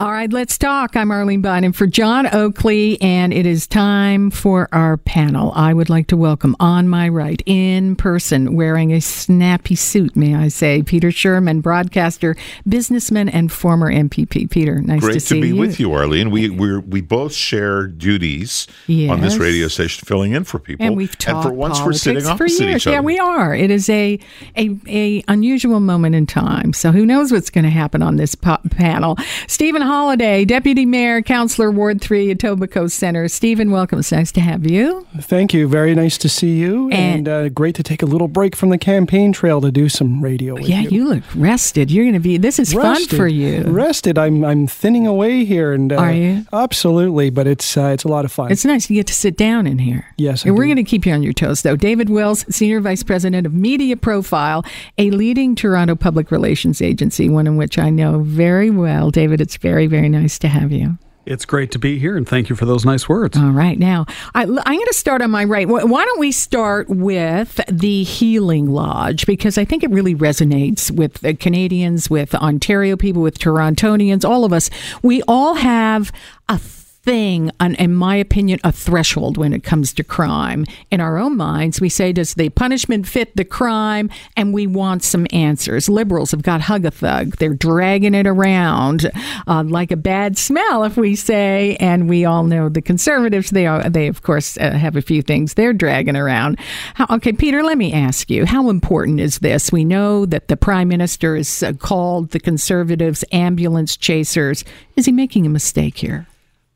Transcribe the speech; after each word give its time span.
All 0.00 0.12
right, 0.12 0.32
let's 0.32 0.56
talk. 0.56 0.96
I'm 0.96 1.10
Arlene 1.10 1.42
Bynon 1.42 1.74
for 1.74 1.86
John 1.86 2.26
Oakley, 2.34 2.98
and 3.02 3.34
it 3.34 3.44
is 3.44 3.66
time 3.66 4.30
for 4.30 4.66
our 4.72 4.96
panel. 4.96 5.52
I 5.54 5.74
would 5.74 5.90
like 5.90 6.06
to 6.06 6.16
welcome 6.16 6.56
on 6.58 6.88
my 6.88 7.06
right, 7.10 7.42
in 7.44 7.96
person, 7.96 8.54
wearing 8.54 8.92
a 8.94 9.02
snappy 9.02 9.74
suit, 9.74 10.16
may 10.16 10.34
I 10.34 10.48
say, 10.48 10.82
Peter 10.82 11.08
Shurman, 11.08 11.60
broadcaster, 11.60 12.34
businessman, 12.66 13.28
and 13.28 13.52
former 13.52 13.92
MPP. 13.92 14.48
Peter, 14.50 14.80
nice 14.80 15.00
Great 15.02 15.12
to 15.12 15.20
see 15.20 15.38
be 15.38 15.48
you. 15.48 15.56
with 15.56 15.78
you, 15.78 15.92
Arlene. 15.92 16.30
We 16.30 16.48
we 16.48 16.78
we 16.78 17.02
both 17.02 17.34
share 17.34 17.86
duties 17.86 18.68
on 18.88 19.20
this 19.20 19.36
radio 19.36 19.68
station, 19.68 20.06
filling 20.06 20.32
in 20.32 20.44
for 20.44 20.58
people. 20.58 20.86
And 20.86 20.96
we've 20.96 21.18
talked 21.18 21.46
for 21.46 21.52
once, 21.52 21.78
we're 21.82 21.92
sitting 21.92 22.22
for 22.22 22.30
opposite 22.30 22.64
years. 22.68 22.76
each 22.76 22.86
other. 22.86 22.94
Yeah, 22.94 23.00
we 23.02 23.18
are. 23.18 23.54
It 23.54 23.70
is 23.70 23.90
a 23.90 24.18
a, 24.56 24.78
a 24.88 25.22
unusual 25.28 25.78
moment 25.78 26.14
in 26.14 26.24
time. 26.24 26.72
So 26.72 26.90
who 26.90 27.04
knows 27.04 27.30
what's 27.30 27.50
going 27.50 27.64
to 27.64 27.70
happen 27.70 28.00
on 28.00 28.16
this 28.16 28.34
po- 28.34 28.56
panel? 28.70 29.18
Stephen 29.46 29.89
Holyday, 29.90 30.46
Deputy 30.46 30.86
Mayor, 30.86 31.20
Councilor 31.20 31.68
Ward 31.72 32.00
Three, 32.00 32.32
Etobicoke 32.32 32.92
Center. 32.92 33.26
Stephen, 33.26 33.72
welcome. 33.72 33.98
It's 33.98 34.12
nice 34.12 34.30
to 34.32 34.40
have 34.40 34.64
you. 34.64 35.04
Thank 35.18 35.52
you. 35.52 35.66
Very 35.66 35.96
nice 35.96 36.16
to 36.18 36.28
see 36.28 36.56
you, 36.56 36.88
And- 36.90 37.26
and, 37.26 37.28
uh, 37.28 37.48
great 37.48 37.74
to 37.74 37.82
take 37.82 38.00
a 38.00 38.06
little 38.06 38.28
break 38.28 38.54
from 38.54 38.68
the 38.68 38.78
campaign 38.78 39.32
trail 39.32 39.60
to 39.60 39.72
do 39.72 39.88
some 39.88 40.22
radio. 40.22 40.54
With 40.54 40.68
Yeah, 40.68 40.82
you. 40.82 40.88
you 40.90 41.08
look 41.08 41.22
rested. 41.34 41.90
You're 41.90 42.04
going 42.04 42.14
to 42.14 42.20
be. 42.20 42.36
This 42.36 42.60
is 42.60 42.72
Rested. 42.72 43.08
fun 43.10 43.18
for 43.18 43.26
you. 43.26 43.62
Rested. 43.62 44.16
I'm 44.16 44.44
I'm 44.44 44.68
thinning 44.68 45.08
away 45.08 45.44
here, 45.44 45.72
and 45.72 45.92
uh, 45.92 45.96
Are 45.96 46.12
you? 46.12 46.44
Absolutely, 46.52 47.30
but 47.30 47.48
it's 47.48 47.76
uh, 47.76 47.86
it's 47.92 48.04
a 48.04 48.08
lot 48.08 48.24
of 48.24 48.30
fun. 48.30 48.52
It's 48.52 48.64
nice 48.64 48.86
to 48.86 48.94
get 48.94 49.08
to 49.08 49.12
sit 49.14 49.36
down 49.36 49.66
in 49.66 49.78
here. 49.78 50.04
Yes, 50.16 50.46
I 50.46 50.50
and 50.50 50.56
we're 50.56 50.66
going 50.66 50.76
to 50.76 50.84
keep 50.84 51.04
you 51.04 51.12
on 51.12 51.24
your 51.24 51.32
toes, 51.32 51.62
though. 51.62 51.74
David 51.74 52.08
Wills, 52.08 52.44
Senior 52.48 52.80
Vice 52.80 53.02
President 53.02 53.44
of 53.44 53.52
Media 53.54 53.96
Profile, 53.96 54.64
a 54.98 55.10
leading 55.10 55.56
Toronto 55.56 55.96
public 55.96 56.30
relations 56.30 56.80
agency, 56.80 57.28
one 57.28 57.48
in 57.48 57.56
which 57.56 57.76
I 57.76 57.90
know 57.90 58.20
very 58.20 58.70
well. 58.70 59.10
David, 59.10 59.40
it's 59.40 59.56
very, 59.56 59.79
very 59.86 60.00
very 60.00 60.08
nice 60.08 60.38
to 60.38 60.48
have 60.48 60.72
you. 60.72 60.98
It's 61.26 61.44
great 61.44 61.70
to 61.72 61.78
be 61.78 61.98
here, 61.98 62.16
and 62.16 62.26
thank 62.26 62.48
you 62.48 62.56
for 62.56 62.64
those 62.64 62.86
nice 62.86 63.06
words. 63.06 63.36
All 63.36 63.50
right, 63.50 63.78
now 63.78 64.06
I, 64.34 64.44
I'm 64.44 64.48
going 64.48 64.86
to 64.86 64.94
start 64.94 65.20
on 65.20 65.30
my 65.30 65.44
right. 65.44 65.68
Why 65.68 66.04
don't 66.04 66.18
we 66.18 66.32
start 66.32 66.88
with 66.88 67.60
the 67.68 68.02
Healing 68.04 68.70
Lodge 68.70 69.26
because 69.26 69.58
I 69.58 69.66
think 69.66 69.84
it 69.84 69.90
really 69.90 70.14
resonates 70.14 70.90
with 70.90 71.14
the 71.20 71.34
Canadians, 71.34 72.08
with 72.08 72.34
Ontario 72.34 72.96
people, 72.96 73.20
with 73.20 73.38
Torontonians, 73.38 74.26
all 74.26 74.46
of 74.46 74.52
us. 74.52 74.70
We 75.02 75.22
all 75.28 75.54
have 75.56 76.10
a 76.48 76.58
thing, 77.02 77.50
in 77.60 77.94
my 77.94 78.16
opinion, 78.16 78.60
a 78.62 78.72
threshold 78.72 79.36
when 79.36 79.52
it 79.52 79.62
comes 79.62 79.92
to 79.94 80.04
crime. 80.04 80.66
In 80.90 81.00
our 81.00 81.18
own 81.18 81.36
minds, 81.36 81.80
we 81.80 81.88
say, 81.88 82.12
does 82.12 82.34
the 82.34 82.50
punishment 82.50 83.06
fit 83.06 83.34
the 83.36 83.44
crime? 83.44 84.10
And 84.36 84.52
we 84.52 84.66
want 84.66 85.02
some 85.02 85.26
answers. 85.32 85.88
Liberals 85.88 86.30
have 86.32 86.42
got 86.42 86.60
hug 86.62 86.84
a 86.84 86.90
thug. 86.90 87.36
They're 87.36 87.54
dragging 87.54 88.14
it 88.14 88.26
around 88.26 89.10
uh, 89.46 89.64
like 89.66 89.90
a 89.90 89.96
bad 89.96 90.36
smell, 90.36 90.84
if 90.84 90.96
we 90.96 91.16
say. 91.16 91.76
And 91.80 92.08
we 92.08 92.24
all 92.24 92.44
know 92.44 92.68
the 92.68 92.82
conservatives, 92.82 93.50
they 93.50 93.66
are, 93.66 93.88
they 93.88 94.06
of 94.06 94.22
course 94.22 94.58
uh, 94.58 94.72
have 94.72 94.96
a 94.96 95.02
few 95.02 95.22
things 95.22 95.54
they're 95.54 95.72
dragging 95.72 96.16
around. 96.16 96.58
How, 96.94 97.06
okay, 97.16 97.32
Peter, 97.32 97.62
let 97.62 97.78
me 97.78 97.92
ask 97.92 98.30
you, 98.30 98.44
how 98.46 98.68
important 98.68 99.20
is 99.20 99.38
this? 99.38 99.72
We 99.72 99.84
know 99.84 100.26
that 100.26 100.48
the 100.48 100.56
prime 100.56 100.88
minister 100.88 101.36
is 101.36 101.62
uh, 101.62 101.72
called 101.72 102.30
the 102.30 102.40
conservatives 102.40 103.24
ambulance 103.32 103.96
chasers. 103.96 104.64
Is 104.96 105.06
he 105.06 105.12
making 105.12 105.46
a 105.46 105.50
mistake 105.50 105.98
here? 105.98 106.26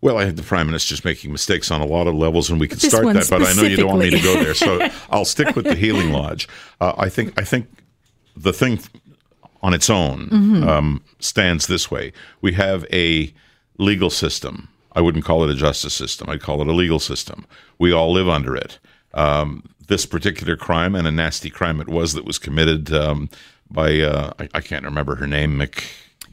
Well, 0.04 0.18
I 0.18 0.24
think 0.24 0.36
the 0.36 0.42
prime 0.42 0.66
minister 0.66 0.92
minister's 0.92 1.04
making 1.04 1.32
mistakes 1.32 1.70
on 1.70 1.80
a 1.80 1.86
lot 1.86 2.06
of 2.06 2.14
levels, 2.14 2.50
and 2.50 2.60
we 2.60 2.68
could 2.68 2.80
start 2.80 3.06
that. 3.14 3.26
But 3.30 3.42
I 3.42 3.54
know 3.54 3.62
you 3.62 3.76
don't 3.78 3.88
want 3.88 4.00
me 4.00 4.10
to 4.10 4.20
go 4.20 4.34
there, 4.44 4.52
so 4.52 4.86
I'll 5.10 5.24
stick 5.24 5.56
with 5.56 5.64
the 5.64 5.74
Healing 5.74 6.12
Lodge. 6.12 6.46
Uh, 6.78 6.92
I 6.98 7.08
think 7.08 7.40
I 7.40 7.44
think 7.44 7.68
the 8.36 8.52
thing 8.52 8.80
on 9.62 9.72
its 9.72 9.88
own 9.88 10.28
Mm-hmm. 10.28 10.68
um, 10.68 11.02
stands 11.20 11.68
this 11.68 11.90
way: 11.90 12.12
we 12.42 12.52
have 12.52 12.84
a 12.92 13.32
legal 13.78 14.10
system. 14.10 14.68
I 14.92 15.00
wouldn't 15.00 15.24
call 15.24 15.42
it 15.42 15.48
a 15.50 15.54
justice 15.54 15.94
system. 15.94 16.28
I'd 16.28 16.42
call 16.42 16.60
it 16.60 16.66
a 16.68 16.72
legal 16.72 16.98
system. 17.00 17.46
We 17.78 17.90
all 17.90 18.12
live 18.12 18.28
under 18.28 18.54
it. 18.54 18.78
Um, 19.14 19.64
this 19.88 20.04
particular 20.04 20.54
crime, 20.56 20.94
and 20.94 21.06
a 21.06 21.10
nasty 21.10 21.48
crime 21.48 21.80
it 21.80 21.88
was, 21.88 22.12
that 22.12 22.26
was 22.26 22.38
committed 22.38 22.92
um, 22.92 23.30
by 23.70 24.00
uh, 24.00 24.32
I, 24.38 24.48
I 24.54 24.60
can't 24.60 24.84
remember 24.84 25.14
her 25.16 25.26
name. 25.26 25.56
Mc 25.56 25.82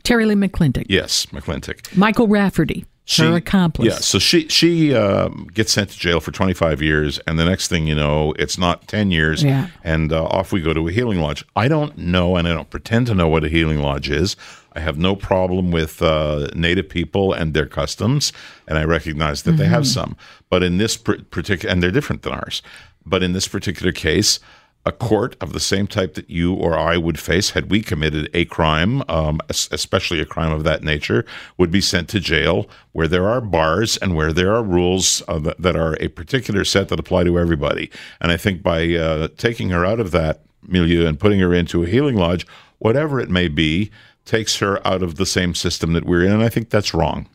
Terri-Lynne 0.03 0.41
McClintic. 0.41 0.87
yes, 0.89 1.27
McClintic. 1.27 1.95
Michael 1.95 2.27
Rafferty, 2.27 2.85
her 3.17 3.35
accomplice. 3.35 3.87
Yeah, 3.87 3.99
so 3.99 4.19
she 4.19 4.47
she 4.47 4.93
um, 4.95 5.47
gets 5.53 5.73
sent 5.73 5.89
to 5.89 5.97
jail 5.99 6.19
for 6.19 6.31
25 6.31 6.81
years, 6.81 7.19
and 7.27 7.37
the 7.37 7.45
next 7.45 7.67
thing 7.67 7.87
you 7.87 7.95
know, 7.95 8.33
it's 8.39 8.57
not 8.57 8.87
10 8.87 9.11
years, 9.11 9.43
Yeah. 9.43 9.67
and 9.83 10.13
uh, 10.13 10.23
off 10.25 10.51
we 10.51 10.61
go 10.61 10.73
to 10.73 10.87
a 10.87 10.91
healing 10.91 11.19
lodge. 11.19 11.43
I 11.55 11.67
don't 11.67 11.97
know, 11.97 12.35
and 12.37 12.47
I 12.47 12.53
don't 12.53 12.69
pretend 12.69 13.07
to 13.07 13.13
know 13.15 13.27
what 13.27 13.43
a 13.43 13.49
healing 13.49 13.79
lodge 13.79 14.09
is. 14.09 14.35
I 14.73 14.79
have 14.79 14.97
no 14.97 15.15
problem 15.17 15.71
with 15.71 16.01
uh, 16.01 16.47
Native 16.55 16.87
people 16.87 17.33
and 17.33 17.53
their 17.53 17.65
customs, 17.65 18.31
and 18.67 18.77
I 18.77 18.85
recognize 18.85 19.43
that 19.43 19.53
they 19.57 19.65
have 19.65 19.85
some. 19.85 20.15
But 20.49 20.63
in 20.63 20.77
this 20.77 20.95
pr- 20.95 21.21
particular, 21.29 21.71
and 21.73 21.83
they're 21.83 21.91
different 21.91 22.21
than 22.21 22.31
ours. 22.33 22.61
But 23.05 23.23
in 23.23 23.33
this 23.33 23.47
particular 23.47 23.91
case, 23.91 24.39
a 24.85 24.91
court 24.91 25.35
of 25.41 25.53
the 25.53 25.59
same 25.59 25.85
type 25.85 26.15
that 26.15 26.29
you 26.29 26.53
or 26.53 26.77
I 26.77 26.97
would 26.97 27.19
face 27.19 27.51
had 27.51 27.69
we 27.69 27.81
committed 27.81 28.29
a 28.33 28.45
crime, 28.45 29.03
um, 29.07 29.39
especially 29.49 30.19
a 30.19 30.25
crime 30.25 30.51
of 30.51 30.63
that 30.63 30.83
nature, 30.83 31.25
would 31.57 31.71
be 31.71 31.81
sent 31.81 32.09
to 32.09 32.19
jail 32.19 32.67
where 32.91 33.07
there 33.07 33.27
are 33.27 33.41
bars 33.41 33.97
and 33.97 34.15
where 34.15 34.33
there 34.33 34.53
are 34.53 34.63
rules 34.63 35.21
uh, 35.27 35.39
that, 35.59 35.75
are 35.75 35.95
a 35.99 36.07
particular 36.07 36.65
set 36.65 36.89
that 36.89 36.99
apply 36.99 37.23
to 37.23 37.37
everybody. 37.37 37.91
And 38.19 38.31
I 38.31 38.37
think 38.37 38.63
by 38.63 38.95
uh, 38.95 39.27
taking 39.37 39.69
her 39.69 39.85
out 39.85 39.99
of 39.99 40.11
that 40.11 40.41
milieu 40.63 41.05
and 41.05 41.19
putting 41.19 41.39
her 41.39 41.53
into 41.53 41.83
a 41.83 41.87
healing 41.87 42.15
lodge, 42.15 42.47
whatever 42.79 43.19
it 43.19 43.29
may 43.29 43.47
be, 43.47 43.91
takes 44.25 44.57
her 44.57 44.85
out 44.85 45.03
of 45.03 45.15
the 45.15 45.25
same 45.25 45.53
system 45.53 45.93
that 45.93 46.05
we're 46.05 46.23
in. 46.25 46.31
And 46.31 46.43
I 46.43 46.49
think 46.49 46.69
that's 46.69 46.93
wrong. 46.93 47.27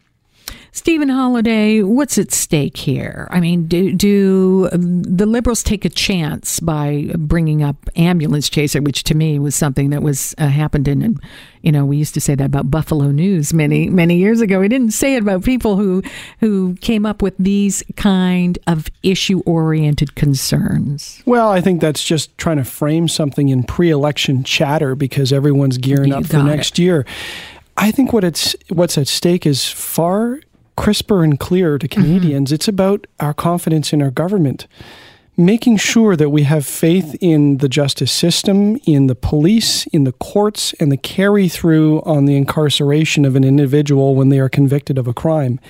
Stephen 0.76 1.09
Holyday, 1.09 1.82
what's 1.82 2.19
at 2.19 2.31
stake 2.31 2.76
here? 2.76 3.26
I 3.31 3.41
mean, 3.41 3.66
do, 3.66 3.94
do 3.94 4.69
um, 4.72 5.03
the 5.03 5.25
liberals 5.25 5.62
take 5.62 5.87
a 5.87 5.88
chance 5.88 6.60
by 6.60 7.10
bringing 7.16 7.62
up 7.62 7.88
ambulance 7.97 8.50
chaser, 8.50 8.82
which 8.82 9.03
to 9.04 9.14
me 9.14 9.38
was 9.38 9.54
something 9.54 9.88
that 9.88 10.03
was 10.03 10.34
uh, 10.37 10.48
happened 10.48 10.87
in, 10.87 11.19
you 11.62 11.72
know, 11.72 11.87
we 11.87 11.97
used 11.97 12.12
to 12.12 12.20
say 12.20 12.34
that 12.34 12.44
about 12.44 12.70
Buffalo 12.70 13.10
News 13.10 13.54
many 13.54 13.88
many 13.88 14.19
years 14.19 14.42
ago. 14.42 14.60
We 14.60 14.69
didn't 14.69 14.91
say 14.91 15.14
it 15.14 15.22
about 15.22 15.44
people 15.44 15.76
who 15.76 16.03
who 16.41 16.76
came 16.82 17.06
up 17.06 17.22
with 17.22 17.34
these 17.38 17.82
kind 17.97 18.58
of 18.66 18.88
issue 19.03 19.41
oriented 19.47 20.14
concerns. 20.14 21.22
well, 21.25 21.48
I 21.48 21.62
think 21.62 21.81
that's 21.81 22.04
just 22.04 22.37
trying 22.37 22.58
to 22.58 22.64
frame 22.64 23.08
something 23.08 23.48
in 23.48 23.64
pre-election 23.64 24.44
chatter 24.44 24.94
because 24.94 25.32
everyone's 25.32 25.78
gearing 25.78 26.10
You 26.10 26.16
up 26.16 26.26
for 26.26 26.43
next 26.43 26.78
year. 26.78 27.06
I 27.78 27.91
think 27.91 28.12
what 28.12 28.25
it's 28.25 28.54
what's 28.69 28.98
at 28.98 29.08
stake 29.08 29.47
is 29.47 29.66
far 29.66 30.41
crisper 30.76 31.25
and 31.25 31.38
clearer 31.38 31.78
to 31.78 31.88
mm-hmm. 31.88 32.03
Canadians. 32.03 32.53
It's 32.53 32.69
about 32.69 33.06
our 33.20 33.34
confidence 33.34 33.92
in 33.92 34.03
our 34.03 34.10
government. 34.10 34.66
Making 35.38 35.76
sure 35.76 36.16
that 36.16 36.31
we 36.31 36.44
have 36.44 36.64
faith 36.64 37.14
in 37.20 37.59
the 37.59 37.69
justice 37.69 38.10
system, 38.10 38.78
in 38.87 39.06
the 39.06 39.14
police, 39.14 39.87
in 39.88 40.04
the 40.04 40.12
courts, 40.12 40.72
and 40.81 40.91
the 40.91 40.97
carry 40.97 41.47
through 41.47 42.00
on 42.03 42.25
the 42.25 42.37
incarceration 42.37 43.26
of 43.26 43.37
an 43.37 43.44
individual 43.44 44.14
when 44.14 44.31
they 44.31 44.38
are 44.38 44.48
convicted 44.48 44.97
of 44.97 45.06
a 45.06 45.12
crime. 45.12 45.60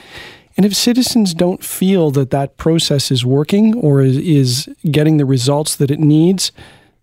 And 0.56 0.64
if 0.64 0.74
citizens 0.74 1.34
don't 1.34 1.64
feel 1.64 2.12
that 2.12 2.30
that 2.30 2.56
process 2.56 3.10
is 3.10 3.26
working 3.26 3.74
or 3.74 4.00
is, 4.00 4.16
is 4.18 4.68
getting 4.90 5.16
the 5.16 5.26
results 5.26 5.74
that 5.76 5.90
it 5.90 5.98
needs, 5.98 6.52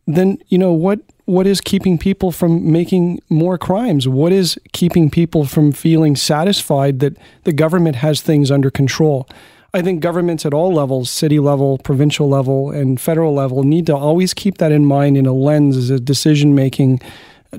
then 0.07 0.39
you 0.47 0.57
know 0.57 0.73
what 0.73 1.01
what 1.25 1.47
is 1.47 1.61
keeping 1.61 1.97
people 1.97 2.31
from 2.31 2.71
making 2.71 3.21
more 3.29 3.57
crimes? 3.57 4.07
What 4.07 4.31
is 4.31 4.59
keeping 4.73 5.09
people 5.09 5.45
from 5.45 5.71
feeling 5.71 6.15
satisfied 6.15 6.99
that 6.99 7.15
the 7.43 7.53
government 7.53 7.97
has 7.97 8.21
things 8.21 8.51
under 8.51 8.69
control? 8.69 9.27
I 9.73 9.81
think 9.81 10.01
governments 10.01 10.45
at 10.45 10.53
all 10.53 10.71
levels, 10.71 11.09
city 11.09 11.39
level, 11.39 11.79
provincial 11.79 12.29
level, 12.29 12.69
and 12.69 13.01
federal 13.01 13.33
level, 13.33 13.63
need 13.63 13.87
to 13.87 13.95
always 13.95 14.33
keep 14.33 14.59
that 14.59 14.71
in 14.71 14.85
mind 14.85 15.17
in 15.17 15.25
a 15.25 15.33
lens 15.33 15.77
as 15.77 15.89
a 15.89 15.99
decision 15.99 16.53
making 16.53 17.01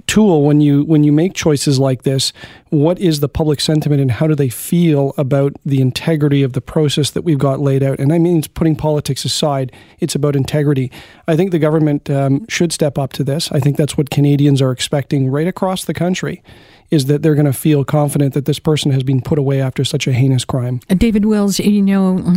tool 0.06 0.42
when 0.42 0.60
you 0.60 0.84
when 0.84 1.04
you 1.04 1.12
make 1.12 1.34
choices 1.34 1.78
like 1.78 2.02
this 2.02 2.32
what 2.70 2.98
is 2.98 3.20
the 3.20 3.28
public 3.28 3.60
sentiment 3.60 4.00
and 4.00 4.10
how 4.10 4.26
do 4.26 4.34
they 4.34 4.48
feel 4.48 5.14
about 5.16 5.52
the 5.64 5.80
integrity 5.80 6.42
of 6.42 6.52
the 6.54 6.60
process 6.60 7.10
that 7.12 7.22
we've 7.22 7.38
got 7.38 7.60
laid 7.60 7.82
out? 7.82 7.98
And 7.98 8.12
i 8.12 8.18
mean 8.18 8.42
putting 8.54 8.76
politics 8.76 9.24
aside 9.24 9.72
it's 10.00 10.14
about 10.14 10.36
integrity. 10.36 10.90
I 11.28 11.36
think 11.36 11.50
the 11.50 11.58
government 11.58 12.10
um, 12.10 12.46
should 12.48 12.72
step 12.72 12.98
up 12.98 13.12
to 13.14 13.24
this. 13.24 13.50
I 13.52 13.60
think 13.60 13.76
that's 13.76 13.96
what 13.96 14.10
canadians 14.10 14.60
are 14.60 14.70
expecting 14.70 15.30
right 15.30 15.46
across 15.46 15.84
the 15.84 15.94
country 15.94 16.42
is 16.90 17.06
that 17.06 17.22
they're 17.22 17.34
going 17.34 17.46
to 17.46 17.52
feel 17.52 17.84
confident 17.84 18.34
that 18.34 18.44
this 18.44 18.58
person 18.58 18.90
has 18.92 19.02
been 19.02 19.20
put 19.20 19.38
away 19.38 19.60
after 19.60 19.84
such 19.84 20.06
a 20.06 20.12
heinous 20.12 20.44
crime 20.44 20.80
David 20.88 21.24
Wills, 21.24 21.58
you 21.58 21.82
know, 21.82 22.36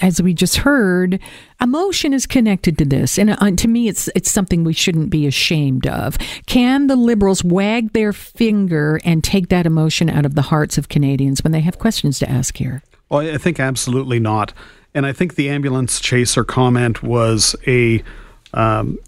as 0.00 0.22
we 0.22 0.34
just 0.34 0.58
heard, 0.58 1.20
emotion 1.60 2.12
is 2.12 2.26
connected 2.26 2.78
to 2.78 2.84
this, 2.84 3.18
and 3.18 3.30
uh, 3.30 3.50
to 3.50 3.68
me, 3.68 3.88
it's 3.88 4.08
it's 4.14 4.30
something 4.30 4.64
we 4.64 4.72
shouldn't 4.72 5.10
be 5.10 5.26
ashamed 5.26 5.86
of. 5.86 6.18
Can 6.46 6.86
the 6.86 6.96
Liberals 6.96 7.42
wag 7.44 7.92
their 7.92 8.12
finger 8.12 9.00
and 9.04 9.22
take 9.22 9.48
that 9.48 9.66
emotion 9.66 10.08
out 10.10 10.26
of 10.26 10.34
the 10.34 10.42
hearts 10.42 10.78
of 10.78 10.88
Canadians 10.88 11.42
when 11.42 11.52
they 11.52 11.60
have 11.60 11.78
questions 11.78 12.18
to 12.18 12.30
ask 12.30 12.56
here? 12.56 12.82
Well, 13.08 13.20
I 13.20 13.38
think 13.38 13.60
absolutely 13.60 14.18
not. 14.18 14.52
And 14.94 15.04
I 15.06 15.12
think 15.12 15.34
the 15.34 15.50
ambulance 15.50 16.00
chaser 16.00 16.44
comment 16.44 17.02
was 17.02 17.54
a 17.66 18.02
um, 18.54 18.98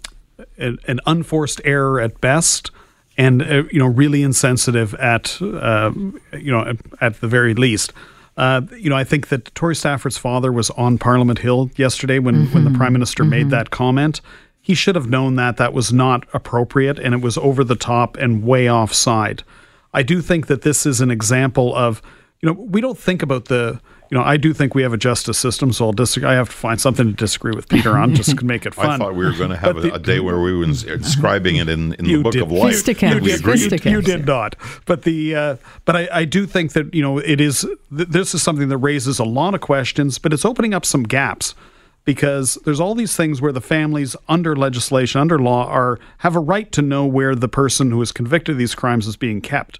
an, 0.57 0.77
an 0.87 0.99
unforced 1.05 1.61
error 1.65 1.99
at 1.99 2.21
best, 2.21 2.71
and 3.19 3.41
uh, 3.41 3.63
you 3.69 3.77
know 3.77 3.85
really 3.85 4.23
insensitive 4.23 4.95
at 4.95 5.39
uh, 5.41 5.91
you 6.33 6.51
know 6.51 6.61
at, 6.61 6.77
at, 7.01 7.21
the 7.21 7.27
very 7.27 7.53
least. 7.53 7.93
Uh, 8.37 8.61
you 8.77 8.89
know, 8.89 8.95
I 8.95 9.03
think 9.03 9.27
that 9.27 9.53
Tori 9.53 9.75
Stafford's 9.75 10.17
father 10.17 10.49
was 10.49 10.69
on 10.71 10.97
Parliament 10.97 11.39
Hill 11.39 11.69
yesterday 11.75 12.19
when 12.19 12.35
mm-hmm. 12.35 12.53
when 12.53 12.63
the 12.63 12.77
Prime 12.77 12.93
Minister 12.93 13.23
mm-hmm. 13.23 13.31
made 13.31 13.49
that 13.49 13.69
comment. 13.69 14.21
He 14.61 14.73
should 14.73 14.95
have 14.95 15.09
known 15.09 15.35
that 15.35 15.57
that 15.57 15.73
was 15.73 15.91
not 15.91 16.25
appropriate 16.33 16.99
and 16.99 17.13
it 17.13 17.21
was 17.21 17.37
over 17.37 17.63
the 17.63 17.75
top 17.75 18.15
and 18.17 18.43
way 18.43 18.69
offside. 18.69 19.43
I 19.93 20.03
do 20.03 20.21
think 20.21 20.47
that 20.47 20.61
this 20.61 20.85
is 20.85 21.01
an 21.01 21.11
example 21.11 21.75
of 21.75 22.01
you 22.41 22.47
know 22.47 22.53
we 22.53 22.81
don't 22.81 22.97
think 22.97 23.21
about 23.21 23.45
the 23.45 23.79
you 24.09 24.17
know, 24.17 24.23
I 24.23 24.37
do 24.37 24.53
think 24.53 24.73
we 24.73 24.81
have 24.81 24.91
a 24.91 24.97
justice 24.97 25.37
system, 25.37 25.71
so 25.71 25.85
I'll 25.85 25.91
disagree. 25.91 26.27
I 26.27 26.33
have 26.33 26.49
to 26.49 26.55
find 26.55 26.81
something 26.81 27.05
to 27.05 27.13
disagree 27.13 27.51
with 27.51 27.69
Peter 27.69 27.95
on 27.95 28.15
just 28.15 28.35
to 28.39 28.43
make 28.45 28.65
it 28.65 28.73
fun. 28.73 28.89
I 28.89 28.97
thought 28.97 29.13
we 29.13 29.23
were 29.23 29.33
going 29.33 29.51
to 29.51 29.57
have 29.57 29.77
a, 29.77 29.81
the, 29.81 29.93
a, 29.93 29.99
day 29.99 30.19
where 30.19 30.39
we 30.39 30.57
were 30.57 30.65
describing 30.65 31.57
it 31.57 31.69
in, 31.69 31.93
in 31.93 32.05
the 32.05 32.23
book 32.23 32.33
did. 32.33 32.41
of 32.41 32.51
life. 32.51 32.73
Fisticuffs. 32.73 33.13
You, 33.13 33.37
did, 33.37 33.85
you, 33.85 33.91
you 33.91 34.01
did 34.01 34.25
not, 34.25 34.55
but 34.85 35.03
the 35.03 35.35
uh, 35.35 35.55
but 35.85 35.95
I, 35.95 36.09
I, 36.11 36.25
do 36.25 36.47
think 36.47 36.73
that 36.73 36.93
you 36.93 37.03
know 37.03 37.19
it 37.19 37.39
is. 37.39 37.61
Th- 37.95 38.07
this 38.09 38.33
is 38.33 38.41
something 38.41 38.67
that 38.69 38.77
raises 38.79 39.19
a 39.19 39.25
lot 39.25 39.53
of 39.53 39.61
questions, 39.61 40.17
but 40.17 40.33
it's 40.33 40.45
opening 40.45 40.73
up 40.73 40.85
some 40.85 41.03
gaps 41.03 41.53
because 42.03 42.55
there's 42.65 42.79
all 42.79 42.95
these 42.95 43.15
things 43.15 43.43
where 43.43 43.51
the 43.51 43.61
families 43.61 44.15
under 44.27 44.55
legislation, 44.55 45.21
under 45.21 45.37
law, 45.37 45.67
are 45.67 45.99
have 46.19 46.35
a 46.35 46.39
right 46.39 46.71
to 46.71 46.81
know 46.81 47.05
where 47.05 47.35
the 47.35 47.47
person 47.47 47.91
who 47.91 48.01
is 48.01 48.11
convicted 48.11 48.53
of 48.53 48.57
these 48.57 48.73
crimes 48.73 49.05
is 49.05 49.17
being 49.17 49.39
kept 49.39 49.77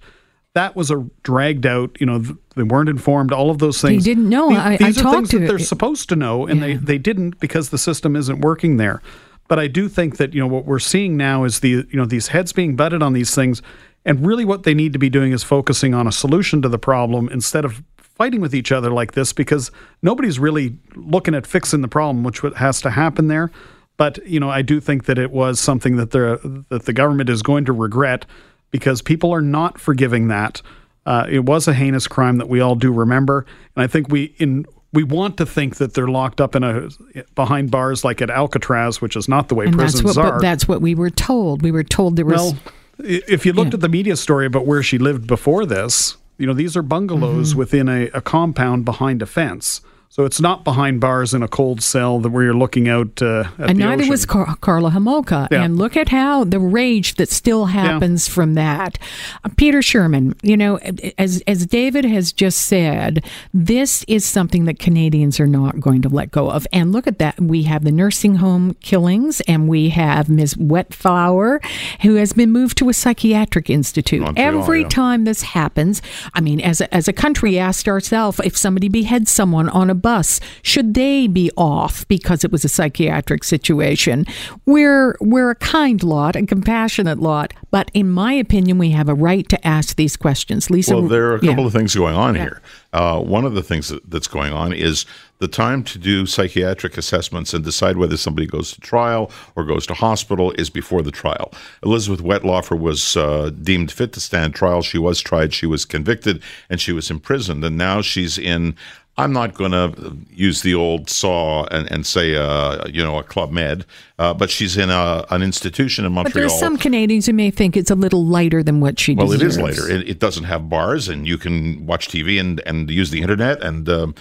that 0.54 0.74
was 0.74 0.90
a 0.90 1.06
dragged 1.22 1.66
out. 1.66 1.96
You 2.00 2.06
know, 2.06 2.24
they 2.56 2.62
weren't 2.62 2.88
informed. 2.88 3.32
All 3.32 3.50
of 3.50 3.58
those 3.58 3.80
things. 3.80 4.04
They 4.04 4.10
didn't 4.10 4.28
know. 4.28 4.50
These, 4.50 4.58
I, 4.58 4.76
these 4.76 4.98
I 4.98 5.08
are 5.08 5.14
things 5.14 5.30
that 5.30 5.38
they're 5.40 5.58
supposed 5.58 6.08
to 6.08 6.16
know, 6.16 6.46
and 6.46 6.60
yeah. 6.60 6.66
they 6.66 6.74
they 6.74 6.98
didn't 6.98 7.40
because 7.40 7.70
the 7.70 7.78
system 7.78 8.16
isn't 8.16 8.40
working 8.40 8.76
there. 8.76 9.02
But 9.48 9.58
I 9.58 9.66
do 9.66 9.88
think 9.88 10.16
that 10.18 10.32
you 10.34 10.40
know 10.40 10.46
what 10.46 10.64
we're 10.64 10.78
seeing 10.78 11.16
now 11.16 11.44
is 11.44 11.60
the 11.60 11.68
you 11.68 11.86
know 11.94 12.04
these 12.04 12.28
heads 12.28 12.52
being 12.52 12.76
butted 12.76 13.02
on 13.02 13.12
these 13.12 13.34
things, 13.34 13.62
and 14.04 14.26
really 14.26 14.44
what 14.44 14.64
they 14.64 14.74
need 14.74 14.92
to 14.92 14.98
be 14.98 15.10
doing 15.10 15.32
is 15.32 15.42
focusing 15.42 15.94
on 15.94 16.06
a 16.06 16.12
solution 16.12 16.62
to 16.62 16.68
the 16.68 16.78
problem 16.78 17.28
instead 17.28 17.64
of 17.64 17.82
fighting 17.98 18.40
with 18.40 18.54
each 18.54 18.70
other 18.70 18.90
like 18.90 19.12
this 19.12 19.32
because 19.32 19.70
nobody's 20.02 20.38
really 20.38 20.76
looking 20.94 21.34
at 21.34 21.46
fixing 21.46 21.80
the 21.80 21.88
problem, 21.88 22.22
which 22.22 22.40
has 22.56 22.80
to 22.82 22.90
happen 22.90 23.28
there. 23.28 23.50
But 23.96 24.24
you 24.26 24.38
know, 24.38 24.50
I 24.50 24.62
do 24.62 24.78
think 24.80 25.06
that 25.06 25.18
it 25.18 25.30
was 25.30 25.58
something 25.58 25.96
that 25.96 26.10
the 26.10 26.64
that 26.68 26.84
the 26.84 26.92
government 26.92 27.28
is 27.28 27.42
going 27.42 27.64
to 27.66 27.72
regret 27.72 28.26
because 28.70 29.02
people 29.02 29.32
are 29.32 29.42
not 29.42 29.78
forgiving 29.78 30.28
that. 30.28 30.62
Uh, 31.06 31.26
it 31.28 31.40
was 31.40 31.66
a 31.66 31.74
heinous 31.74 32.06
crime 32.06 32.36
that 32.36 32.48
we 32.48 32.60
all 32.60 32.74
do 32.74 32.92
remember, 32.92 33.46
and 33.74 33.82
I 33.82 33.86
think 33.86 34.08
we 34.10 34.34
in 34.38 34.66
we 34.92 35.04
want 35.04 35.36
to 35.38 35.46
think 35.46 35.76
that 35.76 35.94
they're 35.94 36.08
locked 36.08 36.40
up 36.40 36.56
in 36.56 36.64
a 36.64 36.88
behind 37.34 37.70
bars 37.70 38.04
like 38.04 38.20
at 38.20 38.30
Alcatraz, 38.30 39.00
which 39.00 39.16
is 39.16 39.28
not 39.28 39.48
the 39.48 39.54
way 39.54 39.66
and 39.66 39.74
prisons 39.74 40.02
that's 40.02 40.16
what, 40.16 40.26
are. 40.26 40.40
that's 40.40 40.66
what 40.66 40.80
we 40.80 40.94
were 40.94 41.10
told. 41.10 41.62
We 41.62 41.70
were 41.70 41.84
told 41.84 42.16
there 42.16 42.26
was. 42.26 42.52
Well, 42.52 42.58
if 42.98 43.46
you 43.46 43.52
looked 43.52 43.70
yeah. 43.70 43.76
at 43.76 43.80
the 43.80 43.88
media 43.88 44.16
story 44.16 44.46
about 44.46 44.66
where 44.66 44.82
she 44.82 44.98
lived 44.98 45.26
before 45.26 45.64
this, 45.64 46.16
you 46.38 46.46
know 46.46 46.52
these 46.52 46.76
are 46.76 46.82
bungalows 46.82 47.50
mm-hmm. 47.50 47.58
within 47.58 47.88
a, 47.88 48.08
a 48.08 48.20
compound 48.20 48.84
behind 48.84 49.22
a 49.22 49.26
fence. 49.26 49.80
So 50.12 50.24
it's 50.24 50.40
not 50.40 50.64
behind 50.64 51.00
bars 51.00 51.32
in 51.34 51.42
a 51.44 51.46
cold 51.46 51.80
cell 51.84 52.18
that 52.18 52.30
where 52.30 52.42
you're 52.42 52.52
looking 52.52 52.88
out 52.88 53.22
uh, 53.22 53.44
And 53.58 53.78
neither 53.78 54.02
ocean. 54.02 54.10
was 54.10 54.26
Car- 54.26 54.56
Karla 54.60 54.90
Homolka. 54.90 55.46
Yeah. 55.52 55.62
And 55.62 55.78
look 55.78 55.96
at 55.96 56.08
how 56.08 56.42
the 56.42 56.58
rage 56.58 57.14
that 57.14 57.28
still 57.28 57.66
happens 57.66 58.26
yeah. 58.26 58.34
from 58.34 58.54
that. 58.54 58.98
Uh, 59.44 59.50
Peter 59.56 59.78
Shurman, 59.78 60.36
you 60.42 60.56
know, 60.56 60.78
as 61.16 61.42
as 61.46 61.64
David 61.64 62.04
has 62.04 62.32
just 62.32 62.62
said, 62.62 63.24
this 63.54 64.04
is 64.08 64.26
something 64.26 64.64
that 64.64 64.80
Canadians 64.80 65.38
are 65.38 65.46
not 65.46 65.78
going 65.78 66.02
to 66.02 66.08
let 66.08 66.32
go 66.32 66.50
of. 66.50 66.66
And 66.72 66.90
look 66.90 67.06
at 67.06 67.20
that. 67.20 67.40
We 67.40 67.62
have 67.64 67.84
the 67.84 67.92
nursing 67.92 68.34
home 68.34 68.74
killings, 68.80 69.40
and 69.42 69.68
we 69.68 69.90
have 69.90 70.28
Ms. 70.28 70.54
Wettlaufer, 70.54 71.64
who 72.02 72.16
has 72.16 72.32
been 72.32 72.50
moved 72.50 72.76
to 72.78 72.88
a 72.88 72.92
psychiatric 72.92 73.70
institute. 73.70 74.22
Montreal, 74.22 74.58
Every 74.58 74.82
yeah. 74.82 74.88
time 74.88 75.22
this 75.22 75.42
happens, 75.42 76.02
I 76.34 76.40
mean, 76.40 76.60
as 76.60 76.80
a, 76.80 76.92
as 76.92 77.06
a 77.06 77.12
country, 77.12 77.60
asked 77.60 77.86
ourselves 77.86 78.40
if 78.42 78.56
somebody 78.56 78.88
beheads 78.88 79.30
someone 79.30 79.68
on 79.68 79.88
a 79.88 79.99
bus 80.00 80.40
should 80.62 80.94
they 80.94 81.26
be 81.26 81.50
off 81.56 82.06
because 82.08 82.44
it 82.44 82.50
was 82.50 82.64
a 82.64 82.68
psychiatric 82.68 83.44
situation 83.44 84.24
we're 84.66 85.16
we're 85.20 85.50
a 85.50 85.54
kind 85.56 86.02
lot 86.02 86.36
a 86.36 86.44
compassionate 86.46 87.18
lot 87.18 87.52
but 87.70 87.90
in 87.94 88.10
my 88.10 88.32
opinion 88.32 88.78
we 88.78 88.90
have 88.90 89.08
a 89.08 89.14
right 89.14 89.48
to 89.48 89.66
ask 89.66 89.96
these 89.96 90.16
questions 90.16 90.70
lisa 90.70 90.94
well 90.94 91.08
there 91.08 91.30
are 91.30 91.36
a 91.36 91.40
couple 91.40 91.60
yeah. 91.60 91.66
of 91.66 91.72
things 91.72 91.94
going 91.94 92.14
on 92.14 92.34
yeah. 92.34 92.42
here 92.42 92.62
uh, 92.92 93.20
one 93.20 93.44
of 93.44 93.54
the 93.54 93.62
things 93.62 93.88
that, 93.88 94.08
that's 94.10 94.26
going 94.26 94.52
on 94.52 94.72
is 94.72 95.06
the 95.38 95.48
time 95.48 95.82
to 95.82 95.98
do 95.98 96.26
psychiatric 96.26 96.98
assessments 96.98 97.54
and 97.54 97.64
decide 97.64 97.96
whether 97.96 98.16
somebody 98.16 98.46
goes 98.46 98.72
to 98.72 98.80
trial 98.80 99.30
or 99.56 99.64
goes 99.64 99.86
to 99.86 99.94
hospital 99.94 100.52
is 100.52 100.68
before 100.68 101.00
the 101.00 101.10
trial. 101.10 101.52
Elizabeth 101.82 102.20
Wettlaufer 102.20 102.78
was 102.78 103.16
uh, 103.16 103.50
deemed 103.62 103.90
fit 103.90 104.12
to 104.12 104.20
stand 104.20 104.54
trial. 104.54 104.82
She 104.82 104.98
was 104.98 105.20
tried, 105.20 105.54
she 105.54 105.66
was 105.66 105.84
convicted, 105.84 106.42
and 106.68 106.80
she 106.80 106.92
was 106.92 107.10
imprisoned. 107.10 107.64
And 107.64 107.78
now 107.78 108.02
she's 108.02 108.38
in 108.38 108.76
I'm 109.20 109.32
not 109.32 109.54
going 109.54 109.72
to 109.72 110.16
use 110.30 110.62
the 110.62 110.74
old 110.74 111.10
saw 111.10 111.64
and, 111.66 111.90
and 111.90 112.06
say, 112.06 112.36
uh, 112.36 112.86
you 112.88 113.02
know, 113.02 113.18
a 113.18 113.22
Club 113.22 113.50
Med, 113.52 113.84
uh, 114.18 114.32
but 114.34 114.50
she's 114.50 114.76
in 114.76 114.90
a, 114.90 115.24
an 115.30 115.42
institution 115.42 116.04
in 116.04 116.12
Montreal. 116.12 116.32
But 116.32 116.50
there's 116.50 116.58
some 116.58 116.76
Canadians 116.78 117.26
who 117.26 117.32
may 117.32 117.50
think 117.50 117.76
it's 117.76 117.90
a 117.90 117.94
little 117.94 118.24
lighter 118.24 118.62
than 118.62 118.80
what 118.80 118.98
she 118.98 119.14
well, 119.14 119.28
deserves. 119.28 119.58
Well, 119.58 119.66
it 119.66 119.70
is 119.72 119.78
lighter. 119.80 119.94
It, 119.94 120.08
it, 120.08 120.18
doesn't 120.20 120.44
have 120.44 120.68
bars, 120.68 121.08
and 121.08 121.26
you 121.26 121.38
can 121.38 121.86
watch 121.86 122.08
TV 122.08 122.40
and, 122.40 122.60
and 122.66 122.90
use 122.90 123.10
the 123.10 123.20
internet 123.20 123.62
and 123.62 123.88
um, 123.88 124.14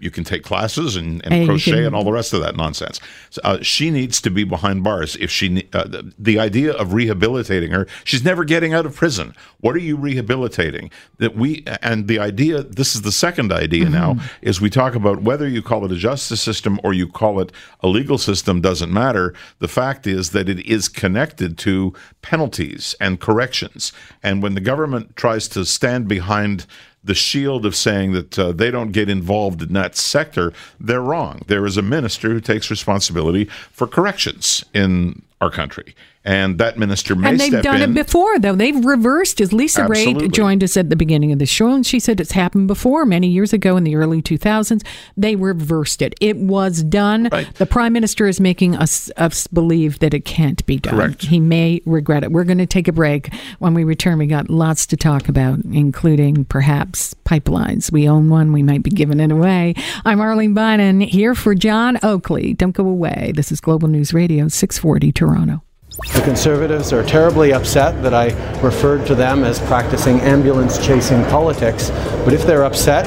you 0.00 0.10
can 0.10 0.24
take 0.24 0.42
classes 0.42 0.96
and, 0.96 1.24
and, 1.24 1.34
and 1.34 1.46
crochet 1.46 1.72
can, 1.72 1.84
and 1.84 1.96
all 1.96 2.04
the 2.04 2.12
rest 2.12 2.32
of 2.32 2.40
that 2.40 2.56
nonsense. 2.56 3.00
So, 3.30 3.40
uh, 3.44 3.62
she 3.62 3.90
needs 3.90 4.20
to 4.22 4.30
be 4.30 4.44
behind 4.44 4.82
bars. 4.82 5.16
If 5.16 5.30
she, 5.30 5.68
uh, 5.72 5.84
the, 5.84 6.12
the, 6.18 6.38
idea 6.40 6.72
of 6.72 6.94
rehabilitating 6.94 7.70
her, 7.70 7.86
she's 8.04 8.24
never 8.24 8.44
getting 8.44 8.72
out 8.72 8.86
of 8.86 8.94
prison. 8.94 9.34
What 9.58 9.74
are 9.74 9.80
you 9.80 9.96
rehabilitating? 9.96 10.90
That 11.18 11.36
we 11.36 11.64
and 11.82 12.08
the 12.08 12.18
idea. 12.18 12.62
This 12.62 12.94
is 12.94 13.02
the 13.02 13.12
second 13.12 13.52
idea 13.52 13.84
mm-hmm. 13.84 13.92
now. 13.92 14.16
Is 14.40 14.60
we 14.60 14.70
talk 14.70 14.94
about 14.94 15.22
whether 15.22 15.46
you 15.46 15.62
call 15.62 15.84
it 15.84 15.92
a 15.92 15.96
justice 15.96 16.40
system 16.40 16.80
or 16.82 16.94
you 16.94 17.06
call 17.06 17.40
it 17.40 17.52
a 17.80 17.88
legal 17.88 18.16
system 18.18 18.60
doesn't 18.60 18.92
matter. 18.92 19.34
The 19.58 19.68
fact 19.68 20.06
is 20.06 20.30
that 20.30 20.48
it 20.48 20.60
is 20.66 20.88
connected 20.88 21.58
to 21.58 21.92
penalties 22.22 22.94
and 23.00 23.20
corrections. 23.20 23.92
And 24.22 24.42
when 24.42 24.54
the 24.54 24.60
government 24.60 25.16
tries 25.16 25.48
to 25.48 25.64
stand 25.64 26.08
behind 26.08 26.66
the 27.02 27.14
shield 27.14 27.64
of 27.64 27.74
saying 27.74 28.12
that 28.12 28.38
uh, 28.38 28.52
they 28.52 28.70
don't 28.70 28.92
get 28.92 29.08
involved 29.08 29.62
in 29.62 29.72
that 29.72 29.96
sector, 29.96 30.52
they're 30.78 31.00
wrong. 31.00 31.42
There 31.46 31.66
is 31.66 31.76
a 31.76 31.82
minister 31.82 32.28
who 32.28 32.40
takes 32.40 32.70
responsibility 32.70 33.46
for 33.72 33.86
corrections 33.86 34.64
in 34.74 35.22
our 35.40 35.50
country 35.50 35.94
and 36.24 36.58
that 36.58 36.78
minister 36.78 37.14
may 37.14 37.30
and 37.30 37.40
they've 37.40 37.62
done 37.62 37.80
in. 37.80 37.90
it 37.90 37.94
before 37.94 38.38
though. 38.38 38.54
They've 38.54 38.84
reversed 38.84 39.40
as 39.40 39.52
lisa 39.52 39.82
Absolutely. 39.82 40.24
ray 40.24 40.28
joined 40.28 40.62
us 40.62 40.76
at 40.76 40.90
the 40.90 40.96
beginning 40.96 41.32
of 41.32 41.38
the 41.38 41.46
show 41.46 41.72
and 41.72 41.86
she 41.86 41.98
said 41.98 42.20
it's 42.20 42.32
happened 42.32 42.66
before 42.66 43.06
many 43.06 43.28
years 43.28 43.52
ago 43.52 43.76
in 43.76 43.84
the 43.84 43.96
early 43.96 44.20
2000s 44.20 44.84
they 45.16 45.34
reversed 45.36 46.02
it. 46.02 46.14
It 46.20 46.36
was 46.36 46.82
done. 46.82 47.28
Right. 47.32 47.52
the 47.54 47.66
prime 47.66 47.92
minister 47.92 48.26
is 48.26 48.40
making 48.40 48.76
us, 48.76 49.10
us 49.16 49.46
believe 49.46 49.98
that 50.00 50.12
it 50.12 50.24
can't 50.24 50.64
be 50.66 50.76
done. 50.76 50.94
Correct. 50.94 51.22
he 51.22 51.40
may 51.40 51.80
regret 51.86 52.22
it. 52.22 52.32
We're 52.32 52.44
going 52.44 52.58
to 52.58 52.66
take 52.66 52.88
a 52.88 52.92
break. 52.92 53.32
When 53.58 53.72
we 53.72 53.84
return 53.84 54.18
we 54.18 54.26
got 54.26 54.50
lots 54.50 54.86
to 54.88 54.96
talk 54.96 55.28
about 55.28 55.60
including 55.72 56.44
perhaps 56.44 57.14
pipelines. 57.24 57.90
We 57.90 58.08
own 58.08 58.28
one. 58.28 58.52
We 58.52 58.62
might 58.62 58.82
be 58.82 58.90
giving 58.90 59.20
it 59.20 59.32
away. 59.32 59.74
I'm 60.04 60.20
arlene 60.20 60.54
bynon 60.54 61.02
here 61.06 61.34
for 61.34 61.54
john 61.54 61.98
oakley. 62.02 62.52
Don't 62.54 62.72
go 62.72 62.86
away. 62.86 63.32
This 63.34 63.50
is 63.50 63.60
global 63.60 63.88
news 63.88 64.12
radio 64.12 64.48
640 64.48 65.12
toronto 65.12 65.62
the 65.90 66.22
Conservatives 66.22 66.92
are 66.92 67.02
terribly 67.02 67.52
upset 67.52 68.02
that 68.02 68.14
I 68.14 68.28
referred 68.60 69.06
to 69.06 69.14
them 69.14 69.42
as 69.42 69.58
practicing 69.60 70.20
ambulance 70.20 70.84
chasing 70.84 71.22
politics, 71.24 71.90
but 72.24 72.32
if 72.32 72.46
they're 72.46 72.64
upset, 72.64 73.06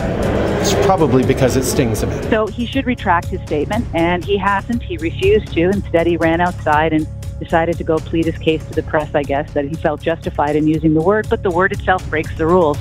it's 0.62 0.74
probably 0.86 1.26
because 1.26 1.56
it 1.56 1.64
stings 1.64 2.04
a 2.04 2.08
bit. 2.08 2.30
So 2.30 2.48
he 2.48 2.66
should 2.66 2.86
retract 2.86 3.28
his 3.28 3.42
statement, 3.42 3.86
and 3.94 4.24
he 4.24 4.38
hasn't. 4.38 4.84
He 4.84 4.98
refused 4.98 5.54
to. 5.54 5.70
Instead, 5.70 6.08
he 6.08 6.18
ran 6.18 6.42
outside 6.42 6.94
and 6.94 7.08
decided 7.40 7.78
to 7.78 7.84
go 7.84 7.98
plead 7.98 8.26
his 8.26 8.38
case 8.38 8.66
to 8.68 8.74
the 8.74 8.84
press, 8.84 9.14
I 9.16 9.24
guess, 9.24 9.52
that 9.54 9.66
he 9.66 9.76
felt 9.76 10.02
justified 10.02 10.56
in 10.56 10.68
using 10.68 10.94
the 10.94 11.02
word, 11.02 11.28
but 11.30 11.44
the 11.44 11.52
word 11.52 11.72
itself 11.72 12.08
breaks 12.10 12.36
the 12.38 12.46
rules. 12.46 12.78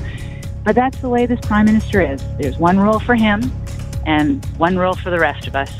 But 0.64 0.74
that's 0.74 0.98
the 0.98 1.08
way 1.08 1.26
this 1.26 1.40
prime 1.40 1.66
minister 1.66 2.00
is. 2.00 2.22
There's 2.38 2.58
one 2.58 2.78
rule 2.78 3.00
for 3.00 3.14
him 3.14 3.52
and 4.06 4.44
one 4.56 4.76
rule 4.76 4.94
for 4.94 5.10
the 5.10 5.18
rest 5.18 5.46
of 5.46 5.56
us. 5.56 5.72